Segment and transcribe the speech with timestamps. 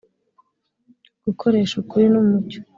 [1.25, 2.59] gukoresha ukuri n’umucyo